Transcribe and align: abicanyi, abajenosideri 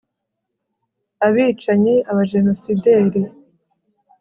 abicanyi, 1.27 1.95
abajenosideri 2.11 3.19